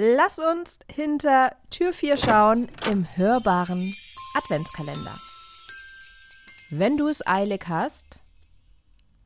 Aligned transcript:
Lass 0.00 0.38
uns 0.38 0.78
hinter 0.88 1.56
Tür 1.70 1.92
4 1.92 2.18
schauen 2.18 2.68
im 2.88 3.04
hörbaren 3.16 3.96
Adventskalender. 4.36 5.18
Wenn 6.70 6.96
du 6.96 7.08
es 7.08 7.26
eilig 7.26 7.64
hast, 7.66 8.20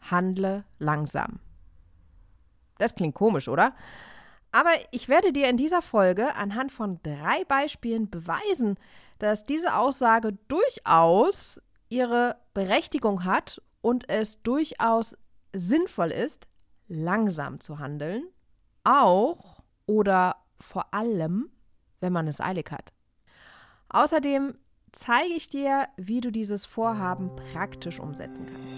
handle 0.01 0.65
langsam. 0.79 1.41
Das 2.79 2.95
klingt 2.95 3.15
komisch, 3.15 3.49
oder? 3.49 3.75
Aber 4.51 4.71
ich 4.93 5.11
werde 5.11 5.35
dir 5.35 5.51
in 5.51 5.59
dieser 5.59 5.83
Folge 5.83 6.35
anhand 6.37 6.73
von 6.73 7.01
drei 7.03 7.45
Beispielen 7.45 8.09
beweisen, 8.09 8.79
dass 9.19 9.45
diese 9.45 9.77
Aussage 9.77 10.39
durchaus 10.49 11.61
ihre 11.91 12.37
Berechtigung 12.55 13.27
hat 13.27 13.61
und 13.83 14.09
es 14.09 14.41
durchaus 14.41 15.19
sinnvoll 15.53 16.13
ist, 16.13 16.49
langsam 16.89 17.61
zu 17.61 17.79
handeln, 17.79 18.25
auch 18.85 19.61
oder 19.85 20.37
vor 20.63 20.95
allem, 20.95 21.51
wenn 22.01 22.13
man 22.13 22.27
es 22.27 22.41
eilig 22.41 22.71
hat. 22.71 22.93
Außerdem 23.89 24.55
zeige 24.93 25.35
ich 25.35 25.49
dir, 25.49 25.87
wie 25.97 26.21
du 26.21 26.31
dieses 26.31 26.65
Vorhaben 26.65 27.31
praktisch 27.53 27.99
umsetzen 28.01 28.47
kannst. 28.47 28.73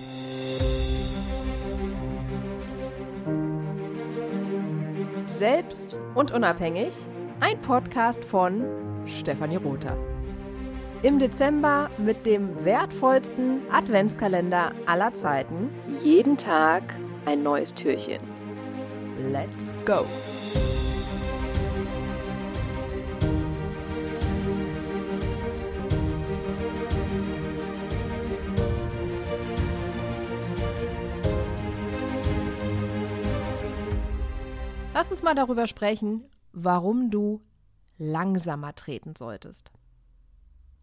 Selbst 5.27 6.01
und 6.15 6.33
unabhängig, 6.33 6.95
ein 7.41 7.61
Podcast 7.61 8.25
von 8.25 8.65
Stefanie 9.07 9.57
Rother. 9.57 9.97
Im 11.03 11.19
Dezember 11.19 11.91
mit 11.99 12.25
dem 12.25 12.65
wertvollsten 12.65 13.61
Adventskalender 13.71 14.73
aller 14.87 15.13
Zeiten. 15.13 15.71
Jeden 16.03 16.39
Tag 16.39 16.83
ein 17.27 17.43
neues 17.43 17.69
Türchen. 17.75 18.23
Let's 19.31 19.75
go! 19.85 20.07
Lass 34.95 35.11
uns 35.11 35.25
mal 35.25 35.35
darüber 35.35 35.67
sprechen, 35.67 36.31
warum 36.53 37.11
du 37.11 37.41
langsamer 37.99 38.77
treten 38.77 39.17
solltest. 39.17 39.73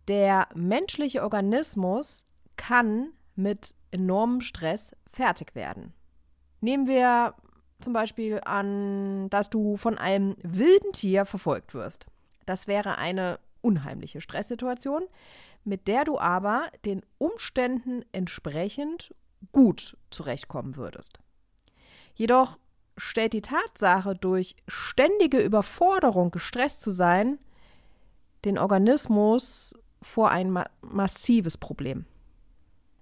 Der 0.10 0.50
menschliche 0.54 1.24
Organismus 1.24 2.26
kann 2.58 3.14
mit 3.38 3.74
enormem 3.90 4.42
Stress 4.42 4.94
fertig 5.14 5.56
werden. 5.56 5.94
Nehmen 6.60 6.88
wir 6.88 7.36
zum 7.80 7.94
Beispiel 7.94 8.42
an, 8.44 9.30
dass 9.30 9.50
du 9.50 9.78
von 9.78 9.98
einem 9.98 10.36
wilden 10.44 10.92
Tier 10.92 11.26
verfolgt 11.26 11.74
wirst. 11.74 12.06
Das 12.46 12.68
wäre 12.68 12.98
eine 12.98 13.40
unheimliche 13.62 14.20
Stresssituation, 14.20 15.04
mit 15.64 15.88
der 15.88 16.04
du 16.04 16.20
aber 16.20 16.70
den 16.84 17.02
Umständen 17.18 18.04
entsprechend 18.12 19.16
gut 19.54 19.96
zurechtkommen 20.10 20.76
würdest. 20.76 21.20
Jedoch 22.14 22.58
stellt 22.98 23.34
die 23.34 23.42
Tatsache, 23.42 24.16
durch 24.16 24.56
ständige 24.68 25.40
Überforderung 25.40 26.32
gestresst 26.32 26.82
zu 26.82 26.92
sein, 26.92 27.40
den 28.46 28.58
Organismus 28.58 29.76
vor 30.02 30.32
ein 30.32 30.52
ma 30.52 30.66
massives 30.82 31.58
Problem. 31.58 32.06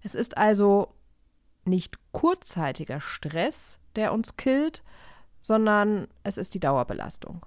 Es 0.01 0.15
ist 0.15 0.37
also 0.37 0.93
nicht 1.65 1.97
kurzzeitiger 2.11 3.01
Stress, 3.01 3.79
der 3.95 4.13
uns 4.13 4.37
killt, 4.37 4.83
sondern 5.41 6.07
es 6.23 6.37
ist 6.37 6.53
die 6.53 6.59
Dauerbelastung. 6.59 7.45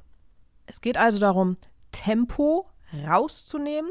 Es 0.66 0.80
geht 0.80 0.96
also 0.96 1.18
darum, 1.18 1.56
Tempo 1.90 2.70
rauszunehmen 3.06 3.90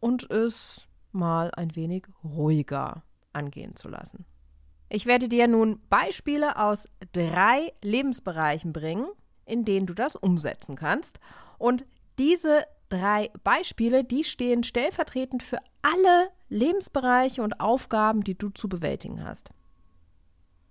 und 0.00 0.30
es 0.30 0.86
mal 1.12 1.50
ein 1.52 1.74
wenig 1.76 2.06
ruhiger 2.22 3.02
angehen 3.32 3.76
zu 3.76 3.88
lassen. 3.88 4.26
Ich 4.88 5.06
werde 5.06 5.28
dir 5.28 5.48
nun 5.48 5.80
Beispiele 5.88 6.58
aus 6.58 6.88
drei 7.12 7.72
Lebensbereichen 7.82 8.72
bringen, 8.72 9.06
in 9.44 9.64
denen 9.64 9.86
du 9.86 9.94
das 9.94 10.16
umsetzen 10.16 10.76
kannst. 10.76 11.18
Und 11.58 11.84
diese 12.18 12.64
drei 12.88 13.30
Beispiele, 13.42 14.04
die 14.04 14.24
stehen 14.24 14.62
stellvertretend 14.62 15.42
für 15.42 15.58
alle 15.82 16.28
Lebensbereiche 16.48 17.42
und 17.42 17.60
Aufgaben, 17.60 18.22
die 18.22 18.38
du 18.38 18.50
zu 18.50 18.68
bewältigen 18.68 19.24
hast. 19.24 19.50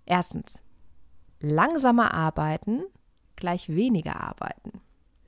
Erstens, 0.06 0.62
langsamer 1.40 2.14
arbeiten 2.14 2.84
gleich 3.36 3.68
weniger 3.68 4.20
arbeiten. 4.20 4.80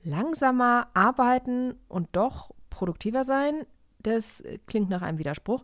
Langsamer 0.03 0.87
arbeiten 0.93 1.75
und 1.87 2.09
doch 2.13 2.51
produktiver 2.69 3.23
sein, 3.23 3.65
das 3.99 4.43
klingt 4.65 4.89
nach 4.89 5.01
einem 5.01 5.17
Widerspruch, 5.17 5.63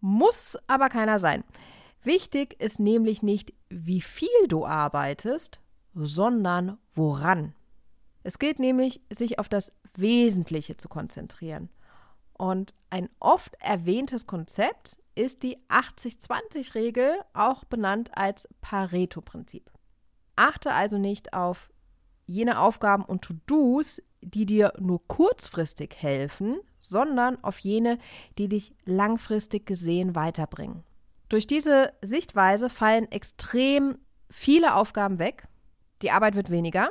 muss 0.00 0.56
aber 0.66 0.88
keiner 0.88 1.18
sein. 1.18 1.44
Wichtig 2.06 2.60
ist 2.60 2.78
nämlich 2.78 3.24
nicht, 3.24 3.52
wie 3.68 4.00
viel 4.00 4.28
du 4.46 4.64
arbeitest, 4.64 5.58
sondern 5.92 6.78
woran. 6.94 7.52
Es 8.22 8.38
gilt 8.38 8.60
nämlich, 8.60 9.00
sich 9.10 9.40
auf 9.40 9.48
das 9.48 9.72
Wesentliche 9.96 10.76
zu 10.76 10.88
konzentrieren. 10.88 11.68
Und 12.32 12.74
ein 12.90 13.08
oft 13.18 13.56
erwähntes 13.58 14.28
Konzept 14.28 15.00
ist 15.16 15.42
die 15.42 15.58
80-20-Regel, 15.68 17.12
auch 17.32 17.64
benannt 17.64 18.16
als 18.16 18.48
Pareto-Prinzip. 18.60 19.68
Achte 20.36 20.74
also 20.74 20.98
nicht 20.98 21.32
auf 21.32 21.70
jene 22.26 22.60
Aufgaben 22.60 23.04
und 23.04 23.22
To-Dos, 23.22 24.00
die 24.20 24.46
dir 24.46 24.72
nur 24.78 25.04
kurzfristig 25.08 25.96
helfen, 25.96 26.60
sondern 26.78 27.42
auf 27.42 27.58
jene, 27.58 27.98
die 28.38 28.48
dich 28.48 28.76
langfristig 28.84 29.66
gesehen 29.66 30.14
weiterbringen. 30.14 30.84
Durch 31.28 31.46
diese 31.46 31.92
Sichtweise 32.02 32.70
fallen 32.70 33.10
extrem 33.10 33.98
viele 34.30 34.74
Aufgaben 34.74 35.18
weg, 35.18 35.48
die 36.02 36.10
Arbeit 36.10 36.36
wird 36.36 36.50
weniger 36.50 36.90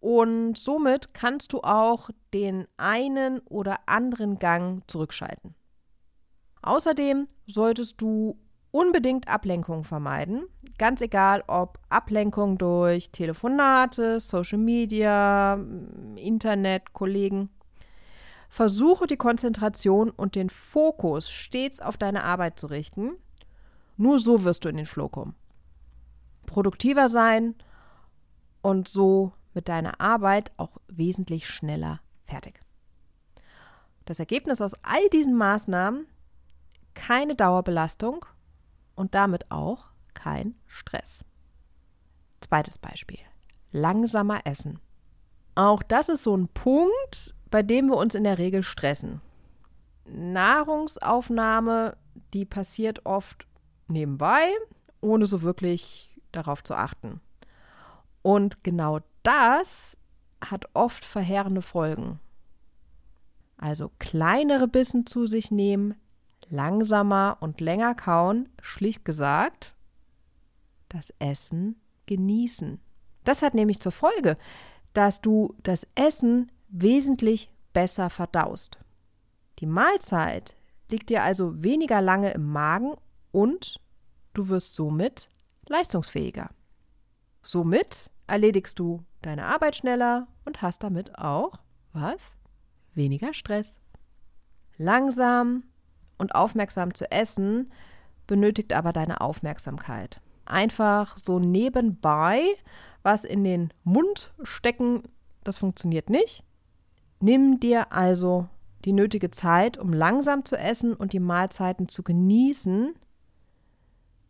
und 0.00 0.58
somit 0.58 1.14
kannst 1.14 1.52
du 1.52 1.60
auch 1.62 2.10
den 2.34 2.66
einen 2.76 3.40
oder 3.40 3.80
anderen 3.86 4.38
Gang 4.38 4.82
zurückschalten. 4.90 5.54
Außerdem 6.62 7.28
solltest 7.46 8.00
du 8.02 8.38
unbedingt 8.72 9.28
Ablenkung 9.28 9.84
vermeiden, 9.84 10.44
ganz 10.78 11.00
egal 11.00 11.42
ob 11.46 11.78
Ablenkung 11.88 12.58
durch 12.58 13.10
Telefonate, 13.10 14.20
Social 14.20 14.58
Media, 14.58 15.58
Internet, 16.16 16.92
Kollegen. 16.92 17.48
Versuche 18.50 19.06
die 19.06 19.16
Konzentration 19.16 20.10
und 20.10 20.34
den 20.34 20.50
Fokus 20.50 21.30
stets 21.30 21.80
auf 21.80 21.96
deine 21.96 22.24
Arbeit 22.24 22.58
zu 22.58 22.66
richten 22.66 23.12
nur 24.00 24.18
so 24.18 24.44
wirst 24.44 24.64
du 24.64 24.70
in 24.70 24.78
den 24.78 24.86
Flow 24.86 25.10
kommen. 25.10 25.34
Produktiver 26.46 27.10
sein 27.10 27.54
und 28.62 28.88
so 28.88 29.32
mit 29.52 29.68
deiner 29.68 30.00
Arbeit 30.00 30.52
auch 30.56 30.78
wesentlich 30.88 31.46
schneller 31.46 32.00
fertig. 32.24 32.62
Das 34.06 34.18
Ergebnis 34.18 34.62
aus 34.62 34.72
all 34.82 35.06
diesen 35.10 35.36
Maßnahmen 35.36 36.06
keine 36.94 37.36
Dauerbelastung 37.36 38.24
und 38.94 39.14
damit 39.14 39.50
auch 39.50 39.88
kein 40.14 40.54
Stress. 40.66 41.22
Zweites 42.40 42.78
Beispiel. 42.78 43.20
Langsamer 43.70 44.46
essen. 44.46 44.80
Auch 45.54 45.82
das 45.82 46.08
ist 46.08 46.22
so 46.22 46.34
ein 46.34 46.48
Punkt, 46.48 47.34
bei 47.50 47.62
dem 47.62 47.88
wir 47.88 47.98
uns 47.98 48.14
in 48.14 48.24
der 48.24 48.38
Regel 48.38 48.62
stressen. 48.62 49.20
Nahrungsaufnahme, 50.06 51.98
die 52.32 52.46
passiert 52.46 53.04
oft 53.04 53.46
nebenbei, 53.90 54.48
ohne 55.00 55.26
so 55.26 55.42
wirklich 55.42 56.16
darauf 56.32 56.62
zu 56.62 56.74
achten. 56.74 57.20
Und 58.22 58.62
genau 58.64 59.00
das 59.22 59.96
hat 60.42 60.64
oft 60.74 61.04
verheerende 61.04 61.62
Folgen. 61.62 62.20
Also 63.56 63.90
kleinere 63.98 64.68
Bissen 64.68 65.06
zu 65.06 65.26
sich 65.26 65.50
nehmen, 65.50 65.94
langsamer 66.48 67.36
und 67.40 67.60
länger 67.60 67.94
kauen, 67.94 68.48
schlicht 68.60 69.04
gesagt, 69.04 69.74
das 70.88 71.12
Essen 71.18 71.80
genießen. 72.06 72.80
Das 73.24 73.42
hat 73.42 73.54
nämlich 73.54 73.80
zur 73.80 73.92
Folge, 73.92 74.36
dass 74.92 75.20
du 75.20 75.54
das 75.62 75.86
Essen 75.94 76.50
wesentlich 76.68 77.50
besser 77.72 78.10
verdaust. 78.10 78.78
Die 79.58 79.66
Mahlzeit 79.66 80.56
liegt 80.90 81.10
dir 81.10 81.22
also 81.22 81.62
weniger 81.62 82.00
lange 82.00 82.32
im 82.32 82.50
Magen 82.50 82.94
und 83.32 83.80
du 84.34 84.48
wirst 84.48 84.74
somit 84.74 85.28
leistungsfähiger. 85.68 86.50
Somit 87.42 88.10
erledigst 88.26 88.78
du 88.78 89.04
deine 89.22 89.46
Arbeit 89.46 89.76
schneller 89.76 90.28
und 90.44 90.62
hast 90.62 90.82
damit 90.82 91.18
auch 91.18 91.58
was? 91.92 92.36
Weniger 92.94 93.34
Stress. 93.34 93.78
Langsam 94.76 95.64
und 96.18 96.34
aufmerksam 96.34 96.94
zu 96.94 97.10
essen 97.10 97.72
benötigt 98.26 98.72
aber 98.72 98.92
deine 98.92 99.20
Aufmerksamkeit. 99.20 100.20
Einfach 100.44 101.16
so 101.16 101.38
nebenbei 101.38 102.42
was 103.02 103.24
in 103.24 103.44
den 103.44 103.72
Mund 103.84 104.32
stecken 104.42 105.04
das 105.44 105.58
funktioniert 105.58 106.10
nicht. 106.10 106.44
Nimm 107.20 107.60
dir 107.60 107.92
also 107.92 108.48
die 108.84 108.92
nötige 108.92 109.30
Zeit, 109.30 109.78
um 109.78 109.92
langsam 109.92 110.44
zu 110.44 110.56
essen 110.56 110.94
und 110.94 111.12
die 111.12 111.20
Mahlzeiten 111.20 111.88
zu 111.88 112.02
genießen. 112.02 112.94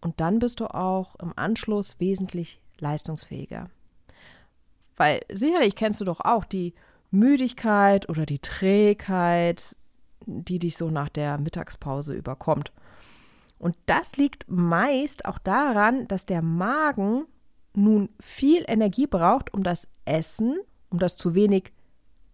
Und 0.00 0.20
dann 0.20 0.38
bist 0.38 0.61
du 0.61 0.67
auch 0.67 1.17
im 1.17 1.32
Anschluss 1.37 1.99
wesentlich 2.00 2.61
leistungsfähiger. 2.79 3.69
Weil 4.97 5.20
sicherlich 5.32 5.76
kennst 5.76 6.00
du 6.00 6.05
doch 6.05 6.20
auch 6.20 6.44
die 6.44 6.75
Müdigkeit 7.11 8.08
oder 8.08 8.26
die 8.26 8.38
Trägheit, 8.38 9.76
die 10.26 10.58
dich 10.58 10.76
so 10.76 10.91
nach 10.91 11.08
der 11.08 11.38
Mittagspause 11.38 12.14
überkommt. 12.14 12.73
Und 13.58 13.76
das 13.87 14.17
liegt 14.17 14.44
meist 14.49 15.25
auch 15.26 15.38
daran, 15.38 16.08
dass 16.08 16.26
der 16.26 16.43
Magen 16.43 17.26
nun 17.75 18.08
viel 18.20 18.64
Energie 18.67 19.06
braucht, 19.06 19.52
um 19.52 19.62
das 19.62 19.87
Essen, 20.05 20.58
um 20.88 20.99
das 20.99 21.17
zu 21.17 21.35
wenig 21.35 21.73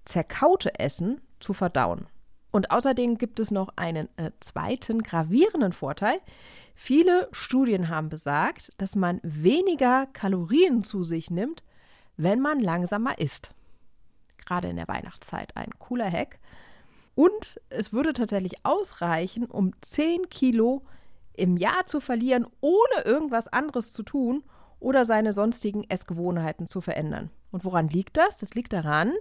zerkaute 0.04 0.78
Essen 0.78 1.20
zu 1.40 1.52
verdauen. 1.52 2.06
Und 2.56 2.70
außerdem 2.70 3.18
gibt 3.18 3.38
es 3.38 3.50
noch 3.50 3.68
einen 3.76 4.08
äh, 4.16 4.30
zweiten 4.40 5.02
gravierenden 5.02 5.74
Vorteil. 5.74 6.16
Viele 6.74 7.28
Studien 7.30 7.90
haben 7.90 8.08
besagt, 8.08 8.72
dass 8.78 8.96
man 8.96 9.20
weniger 9.22 10.06
Kalorien 10.14 10.82
zu 10.82 11.04
sich 11.04 11.30
nimmt, 11.30 11.62
wenn 12.16 12.40
man 12.40 12.58
langsamer 12.60 13.18
isst. 13.18 13.50
Gerade 14.38 14.68
in 14.68 14.76
der 14.76 14.88
Weihnachtszeit 14.88 15.54
ein 15.54 15.68
cooler 15.78 16.10
Hack. 16.10 16.38
Und 17.14 17.60
es 17.68 17.92
würde 17.92 18.14
tatsächlich 18.14 18.64
ausreichen, 18.64 19.44
um 19.44 19.72
10 19.82 20.30
Kilo 20.30 20.80
im 21.34 21.58
Jahr 21.58 21.84
zu 21.84 22.00
verlieren, 22.00 22.46
ohne 22.62 23.04
irgendwas 23.04 23.48
anderes 23.48 23.92
zu 23.92 24.02
tun 24.02 24.42
oder 24.80 25.04
seine 25.04 25.34
sonstigen 25.34 25.84
Essgewohnheiten 25.90 26.70
zu 26.70 26.80
verändern. 26.80 27.28
Und 27.56 27.64
woran 27.64 27.88
liegt 27.88 28.18
das? 28.18 28.36
Das 28.36 28.52
liegt 28.52 28.74
daran, 28.74 29.14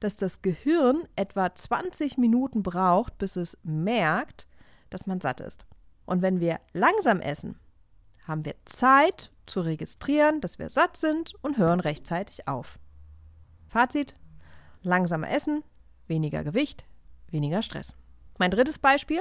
dass 0.00 0.16
das 0.16 0.40
Gehirn 0.40 1.06
etwa 1.14 1.54
20 1.54 2.16
Minuten 2.16 2.62
braucht, 2.62 3.18
bis 3.18 3.36
es 3.36 3.58
merkt, 3.64 4.48
dass 4.88 5.06
man 5.06 5.20
satt 5.20 5.42
ist. 5.42 5.66
Und 6.06 6.22
wenn 6.22 6.40
wir 6.40 6.58
langsam 6.72 7.20
essen, 7.20 7.58
haben 8.26 8.46
wir 8.46 8.54
Zeit 8.64 9.30
zu 9.44 9.60
registrieren, 9.60 10.40
dass 10.40 10.58
wir 10.58 10.70
satt 10.70 10.96
sind 10.96 11.34
und 11.42 11.58
hören 11.58 11.80
rechtzeitig 11.80 12.48
auf. 12.48 12.78
Fazit: 13.68 14.14
langsamer 14.80 15.30
Essen, 15.30 15.62
weniger 16.06 16.44
Gewicht, 16.44 16.86
weniger 17.28 17.60
Stress. 17.60 17.92
Mein 18.38 18.50
drittes 18.50 18.78
Beispiel: 18.78 19.20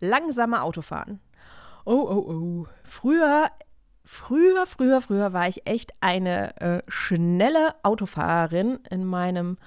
langsamer 0.00 0.62
Autofahren. 0.62 1.20
Oh, 1.84 2.00
oh, 2.00 2.32
oh. 2.32 2.66
Früher 2.84 3.50
Früher, 4.04 4.66
früher, 4.66 5.00
früher 5.00 5.32
war 5.32 5.48
ich 5.48 5.66
echt 5.66 5.92
eine 6.00 6.60
äh, 6.60 6.82
schnelle 6.88 7.74
Autofahrerin 7.82 8.80
in 8.90 9.04
meinem 9.04 9.58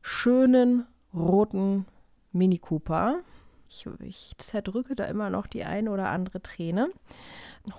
schönen 0.00 0.86
roten 1.12 1.86
Mini 2.32 2.58
Cooper. 2.58 3.20
Ich, 3.68 3.86
ich 4.00 4.32
zerdrücke 4.38 4.94
da 4.94 5.04
immer 5.04 5.28
noch 5.28 5.46
die 5.46 5.64
eine 5.64 5.90
oder 5.90 6.08
andere 6.08 6.40
Träne. 6.40 6.88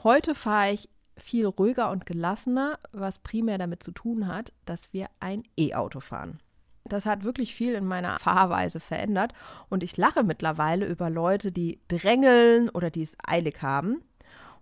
Heute 0.04 0.36
fahre 0.36 0.72
ich 0.72 0.90
viel 1.18 1.46
ruhiger 1.46 1.90
und 1.90 2.06
gelassener, 2.06 2.80
was 2.92 3.20
primär 3.20 3.58
damit 3.58 3.84
zu 3.84 3.92
tun 3.92 4.28
hat, 4.28 4.54
dass 4.66 4.94
wir 4.94 5.08
ein 5.20 5.44
E-Auto 5.58 6.00
fahren. 6.00 6.40
Das 6.86 7.06
hat 7.06 7.24
wirklich 7.24 7.54
viel 7.54 7.74
in 7.74 7.86
meiner 7.86 8.18
Fahrweise 8.20 8.80
verändert 8.80 9.34
und 9.70 9.84
ich 9.84 9.98
lache 9.98 10.24
mittlerweile 10.24 10.86
über 10.86 11.10
Leute, 11.10 11.52
die 11.52 11.80
drängeln 11.88 12.70
oder 12.70 12.90
die 12.90 13.02
es 13.02 13.18
eilig 13.24 13.62
haben. 13.62 14.02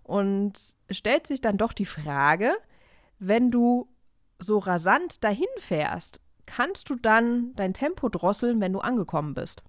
Und 0.08 0.78
stellt 0.90 1.26
sich 1.26 1.42
dann 1.42 1.58
doch 1.58 1.74
die 1.74 1.84
Frage, 1.84 2.56
wenn 3.18 3.50
du 3.50 3.90
so 4.38 4.56
rasant 4.56 5.22
dahin 5.22 5.44
fährst, 5.58 6.22
kannst 6.46 6.88
du 6.88 6.94
dann 6.94 7.54
dein 7.56 7.74
Tempo 7.74 8.08
drosseln, 8.08 8.58
wenn 8.62 8.72
du 8.72 8.78
angekommen 8.78 9.34
bist? 9.34 9.62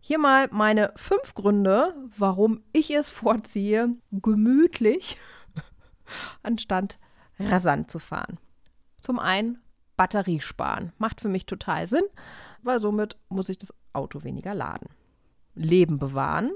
Hier 0.00 0.18
mal 0.18 0.48
meine 0.50 0.92
fünf 0.96 1.34
Gründe, 1.34 1.94
warum 2.18 2.64
ich 2.72 2.90
es 2.90 3.12
vorziehe, 3.12 3.94
gemütlich 4.10 5.16
anstatt 6.42 6.98
rasant 7.38 7.92
zu 7.92 8.00
fahren. 8.00 8.40
Zum 9.00 9.20
einen 9.20 9.58
Batterie 9.96 10.40
sparen. 10.40 10.92
Macht 10.98 11.20
für 11.20 11.28
mich 11.28 11.46
total 11.46 11.86
Sinn, 11.86 12.04
weil 12.62 12.80
somit 12.80 13.16
muss 13.28 13.48
ich 13.48 13.58
das 13.58 13.72
Auto 13.92 14.24
weniger 14.24 14.54
laden. 14.54 14.88
Leben 15.54 16.00
bewahren. 16.00 16.50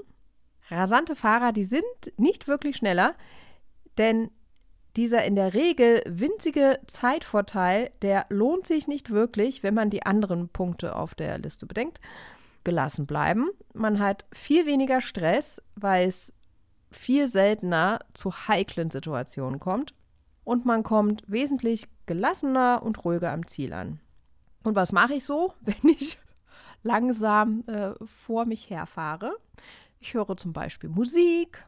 Rasante 0.69 1.15
Fahrer, 1.15 1.51
die 1.51 1.63
sind 1.63 1.83
nicht 2.17 2.47
wirklich 2.47 2.77
schneller, 2.77 3.15
denn 3.97 4.31
dieser 4.95 5.23
in 5.23 5.35
der 5.35 5.53
Regel 5.53 6.01
winzige 6.05 6.79
Zeitvorteil, 6.87 7.91
der 8.01 8.25
lohnt 8.29 8.67
sich 8.67 8.87
nicht 8.87 9.11
wirklich, 9.11 9.63
wenn 9.63 9.73
man 9.73 9.89
die 9.89 10.05
anderen 10.05 10.49
Punkte 10.49 10.95
auf 10.95 11.15
der 11.15 11.37
Liste 11.37 11.65
bedenkt. 11.65 11.99
Gelassen 12.63 13.05
bleiben. 13.05 13.49
Man 13.73 13.99
hat 13.99 14.25
viel 14.33 14.65
weniger 14.65 14.99
Stress, 15.01 15.61
weil 15.75 16.07
es 16.07 16.33
viel 16.91 17.27
seltener 17.27 17.99
zu 18.13 18.31
heiklen 18.47 18.91
Situationen 18.91 19.59
kommt. 19.59 19.93
Und 20.43 20.65
man 20.65 20.83
kommt 20.83 21.23
wesentlich 21.27 21.87
gelassener 22.05 22.81
und 22.83 23.05
ruhiger 23.05 23.31
am 23.31 23.45
Ziel 23.45 23.71
an. 23.73 23.99
Und 24.63 24.75
was 24.75 24.91
mache 24.91 25.13
ich 25.13 25.23
so, 25.23 25.53
wenn 25.61 25.93
ich 25.93 26.17
langsam 26.83 27.61
äh, 27.67 27.93
vor 28.05 28.45
mich 28.45 28.69
herfahre? 28.69 29.35
Ich 29.99 30.13
höre 30.13 30.37
zum 30.37 30.53
Beispiel 30.53 30.89
Musik, 30.89 31.67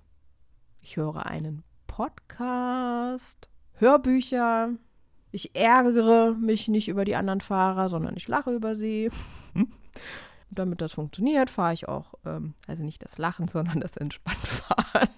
ich 0.81 0.95
höre 0.95 1.25
einen 1.25 1.63
Podcast, 1.87 3.49
Hörbücher. 3.73 4.71
Ich 5.31 5.55
ärgere 5.55 6.33
mich 6.33 6.67
nicht 6.67 6.87
über 6.87 7.05
die 7.05 7.15
anderen 7.15 7.41
Fahrer, 7.41 7.89
sondern 7.89 8.15
ich 8.15 8.27
lache 8.27 8.51
über 8.51 8.75
sie. 8.75 9.09
damit 10.51 10.81
das 10.81 10.93
funktioniert, 10.93 11.49
fahre 11.49 11.73
ich 11.73 11.87
auch, 11.87 12.13
ähm, 12.25 12.53
also 12.67 12.83
nicht 12.83 13.03
das 13.03 13.17
Lachen, 13.17 13.47
sondern 13.47 13.79
das 13.79 13.97
Entspanntfahren, 13.97 15.09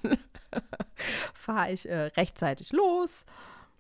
fahre 1.34 1.72
ich 1.72 1.90
äh, 1.90 2.06
rechtzeitig 2.18 2.72
los 2.72 3.26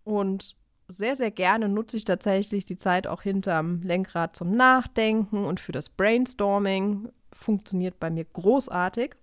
und 0.04 0.56
sehr, 0.90 1.16
sehr 1.16 1.32
gerne 1.32 1.70
nutze 1.70 1.98
ich 1.98 2.06
tatsächlich 2.06 2.66
die 2.66 2.78
Zeit 2.78 3.08
auch 3.08 3.22
hinterm 3.22 3.82
Lenkrad 3.82 4.36
zum 4.36 4.56
Nachdenken 4.56 5.46
und 5.46 5.60
für 5.60 5.72
das 5.72 5.90
Brainstorming. 5.90 7.10
Funktioniert 7.32 8.00
bei 8.00 8.10
mir 8.10 8.26
großartig. 8.26 9.16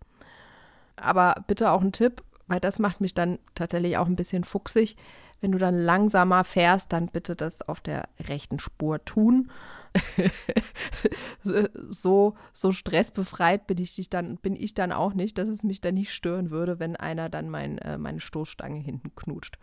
Aber 1.00 1.42
bitte 1.46 1.70
auch 1.70 1.80
ein 1.80 1.92
Tipp, 1.92 2.22
weil 2.46 2.60
das 2.60 2.78
macht 2.78 3.00
mich 3.00 3.14
dann 3.14 3.38
tatsächlich 3.54 3.96
auch 3.96 4.06
ein 4.06 4.16
bisschen 4.16 4.44
fuchsig. 4.44 4.96
Wenn 5.40 5.52
du 5.52 5.58
dann 5.58 5.74
langsamer 5.74 6.44
fährst, 6.44 6.92
dann 6.92 7.06
bitte 7.06 7.34
das 7.34 7.62
auf 7.62 7.80
der 7.80 8.08
rechten 8.20 8.58
Spur 8.58 9.04
tun. 9.04 9.50
so, 11.88 12.34
so 12.52 12.72
stressbefreit 12.72 13.66
bin 13.66 13.78
ich, 13.78 14.10
dann, 14.10 14.36
bin 14.36 14.54
ich 14.54 14.74
dann 14.74 14.92
auch 14.92 15.14
nicht, 15.14 15.38
dass 15.38 15.48
es 15.48 15.64
mich 15.64 15.80
dann 15.80 15.94
nicht 15.94 16.12
stören 16.12 16.50
würde, 16.50 16.78
wenn 16.78 16.96
einer 16.96 17.28
dann 17.28 17.48
mein, 17.48 17.78
äh, 17.78 17.98
meine 17.98 18.20
Stoßstange 18.20 18.80
hinten 18.80 19.14
knutscht. 19.16 19.58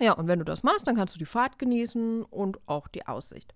Ja, 0.00 0.12
und 0.12 0.26
wenn 0.26 0.38
du 0.38 0.44
das 0.44 0.62
machst, 0.62 0.86
dann 0.86 0.96
kannst 0.96 1.14
du 1.14 1.18
die 1.18 1.24
Fahrt 1.24 1.58
genießen 1.58 2.22
und 2.22 2.58
auch 2.68 2.88
die 2.88 3.06
Aussicht. 3.06 3.54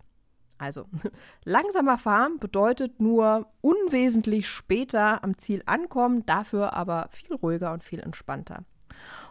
Also, 0.59 0.87
langsamer 1.45 1.99
fahren 1.99 2.39
bedeutet 2.39 3.01
nur 3.01 3.47
unwesentlich 3.61 4.49
später 4.49 5.23
am 5.23 5.39
Ziel 5.39 5.63
ankommen, 5.67 6.27
dafür 6.27 6.73
aber 6.73 7.09
viel 7.11 7.35
ruhiger 7.37 7.73
und 7.73 7.85
viel 7.85 8.01
entspannter. 8.01 8.65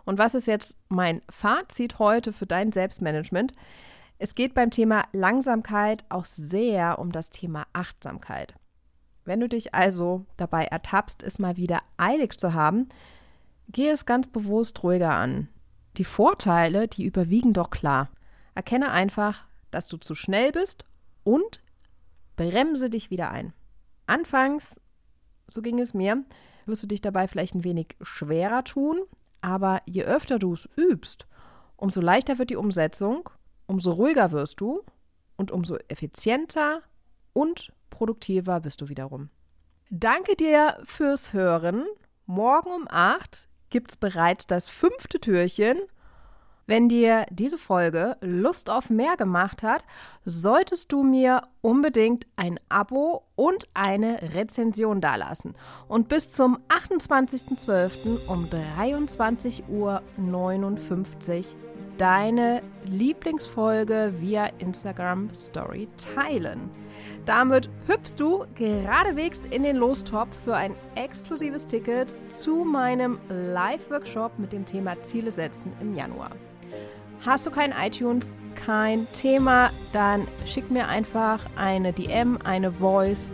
Und 0.05 0.17
was 0.17 0.35
ist 0.35 0.47
jetzt 0.47 0.75
mein 0.87 1.21
Fazit 1.29 1.99
heute 1.99 2.31
für 2.31 2.45
dein 2.45 2.71
Selbstmanagement? 2.71 3.51
Es 4.19 4.33
geht 4.33 4.53
beim 4.53 4.71
Thema 4.71 5.03
Langsamkeit 5.11 6.05
auch 6.09 6.25
sehr 6.25 6.97
um 6.97 7.11
das 7.11 7.29
Thema 7.29 7.67
Achtsamkeit. 7.73 8.55
Wenn 9.25 9.41
du 9.41 9.49
dich 9.49 9.75
also 9.75 10.25
dabei 10.37 10.65
ertappst, 10.65 11.21
es 11.21 11.37
mal 11.37 11.57
wieder 11.57 11.81
eilig 11.97 12.39
zu 12.39 12.53
haben, 12.53 12.87
geh 13.67 13.89
es 13.89 14.05
ganz 14.05 14.27
bewusst 14.27 14.81
ruhiger 14.81 15.13
an. 15.13 15.49
Die 15.97 16.05
Vorteile, 16.05 16.87
die 16.87 17.03
überwiegen 17.03 17.51
doch 17.51 17.69
klar. 17.69 18.09
Erkenne 18.55 18.91
einfach, 18.91 19.43
dass 19.69 19.87
du 19.87 19.97
zu 19.97 20.15
schnell 20.15 20.53
bist 20.53 20.85
und 21.27 21.61
bremse 22.37 22.89
dich 22.89 23.11
wieder 23.11 23.31
ein. 23.31 23.51
Anfangs, 24.05 24.79
so 25.49 25.61
ging 25.61 25.77
es 25.77 25.93
mir, 25.93 26.23
wirst 26.65 26.83
du 26.83 26.87
dich 26.87 27.01
dabei 27.01 27.27
vielleicht 27.27 27.53
ein 27.53 27.65
wenig 27.65 27.97
schwerer 28.01 28.63
tun, 28.63 29.01
aber 29.41 29.81
je 29.85 30.03
öfter 30.03 30.39
du 30.39 30.53
es 30.53 30.69
übst, 30.77 31.27
umso 31.75 31.99
leichter 31.99 32.37
wird 32.37 32.49
die 32.49 32.55
Umsetzung, 32.55 33.29
umso 33.65 33.91
ruhiger 33.91 34.31
wirst 34.31 34.61
du 34.61 34.83
und 35.35 35.51
umso 35.51 35.75
effizienter 35.89 36.81
und 37.33 37.73
produktiver 37.89 38.61
bist 38.61 38.79
du 38.79 38.87
wiederum. 38.87 39.29
Danke 39.89 40.37
dir 40.37 40.79
fürs 40.85 41.33
Hören. 41.33 41.85
Morgen 42.25 42.71
um 42.71 42.87
8 42.89 43.49
gibt 43.69 43.91
es 43.91 43.97
bereits 43.97 44.47
das 44.47 44.69
fünfte 44.69 45.19
Türchen 45.19 45.77
wenn 46.67 46.89
dir 46.89 47.25
diese 47.31 47.57
Folge 47.57 48.17
Lust 48.21 48.69
auf 48.69 48.89
mehr 48.89 49.17
gemacht 49.17 49.63
hat, 49.63 49.85
solltest 50.23 50.91
du 50.91 51.01
mir 51.01 51.41
unbedingt 51.61 52.27
ein 52.35 52.59
Abo 52.69 53.23
und 53.35 53.67
eine 53.73 54.19
Rezension 54.35 55.01
dalassen. 55.01 55.55
Und 55.87 56.09
bis 56.09 56.33
zum 56.33 56.59
28.12. 56.69 58.27
um 58.27 58.45
23.59 58.45 59.69
Uhr 59.69 60.01
deine 61.97 62.61
Lieblingsfolge 62.83 64.13
via 64.19 64.47
Instagram 64.59 65.33
Story 65.33 65.87
teilen. 66.15 66.69
Damit 67.25 67.69
hüpfst 67.87 68.15
du 68.17 68.45
geradewegs 68.55 69.41
in 69.49 69.63
den 69.63 69.77
Lostopf 69.77 70.35
für 70.43 70.55
ein 70.55 70.75
exklusives 70.95 71.65
Ticket 71.65 72.15
zu 72.29 72.63
meinem 72.63 73.19
Live-Workshop 73.29 74.37
mit 74.37 74.53
dem 74.53 74.65
Thema 74.65 75.01
Ziele 75.01 75.31
setzen 75.31 75.73
im 75.81 75.95
Januar. 75.95 76.31
Hast 77.25 77.45
du 77.45 77.51
kein 77.51 77.73
iTunes? 77.73 78.33
Kein 78.55 79.07
Thema. 79.13 79.71
Dann 79.93 80.27
schick 80.45 80.69
mir 80.69 80.87
einfach 80.87 81.39
eine 81.55 81.93
DM, 81.93 82.37
eine 82.43 82.71
Voice 82.71 83.31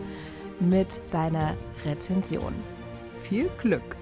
mit 0.59 1.01
deiner 1.11 1.55
Rezension. 1.85 2.53
Viel 3.23 3.49
Glück! 3.61 3.95